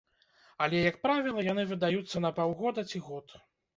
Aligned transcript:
Але, 0.65 0.79
як 0.89 0.95
правіла, 1.03 1.45
яны 1.51 1.67
выдаюцца 1.73 2.25
на 2.25 2.35
паўгода 2.41 2.89
ці 2.93 3.07
год. 3.11 3.41